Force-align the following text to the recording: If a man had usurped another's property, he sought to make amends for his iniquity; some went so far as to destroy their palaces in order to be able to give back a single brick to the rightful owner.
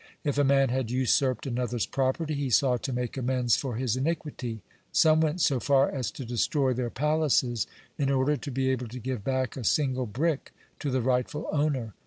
If 0.23 0.39
a 0.39 0.43
man 0.43 0.69
had 0.69 0.89
usurped 0.89 1.45
another's 1.45 1.85
property, 1.85 2.33
he 2.33 2.49
sought 2.49 2.81
to 2.81 2.91
make 2.91 3.17
amends 3.17 3.55
for 3.55 3.75
his 3.75 3.95
iniquity; 3.95 4.63
some 4.91 5.21
went 5.21 5.41
so 5.41 5.59
far 5.59 5.91
as 5.91 6.09
to 6.13 6.25
destroy 6.25 6.73
their 6.73 6.89
palaces 6.89 7.67
in 7.99 8.09
order 8.09 8.35
to 8.35 8.49
be 8.49 8.71
able 8.71 8.87
to 8.87 8.99
give 8.99 9.23
back 9.23 9.55
a 9.55 9.63
single 9.63 10.07
brick 10.07 10.55
to 10.79 10.89
the 10.89 11.01
rightful 11.01 11.47
owner. 11.51 11.93